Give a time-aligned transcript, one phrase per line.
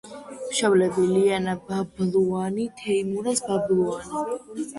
[0.45, 4.61] მშობლები: ლიანა ბაბლუანი, თეიმურაზ ბაბლუანი.